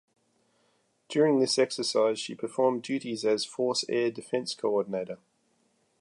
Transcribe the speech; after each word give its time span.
During 1.09 1.37
this 1.37 1.59
exercise, 1.59 2.17
she 2.17 2.33
performed 2.33 2.81
duties 2.81 3.23
as 3.23 3.45
Force 3.45 3.85
Air 3.87 4.09
Defense 4.09 4.55
Coordinator. 4.55 5.19